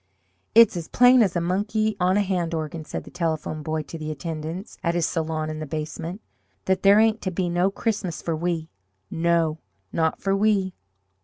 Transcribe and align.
"It's 0.55 0.75
as 0.75 0.87
plain 0.87 1.21
as 1.21 1.35
a 1.35 1.39
monkey 1.41 1.95
on 1.99 2.17
a 2.17 2.21
hand 2.23 2.55
organ," 2.55 2.83
said 2.85 3.03
the 3.03 3.11
Telephone 3.11 3.61
Boy 3.61 3.83
to 3.83 3.99
the 3.99 4.09
attendants 4.09 4.79
at 4.81 4.95
his 4.95 5.05
salon 5.05 5.51
in 5.51 5.59
the 5.59 5.67
basement, 5.67 6.21
"that 6.65 6.81
there 6.81 6.99
ain't 6.99 7.21
to 7.21 7.29
be 7.29 7.49
no 7.49 7.69
Christmas 7.69 8.19
for 8.19 8.35
we 8.35 8.71
no, 9.11 9.59
not 9.93 10.19
for 10.19 10.35
we!" 10.35 10.73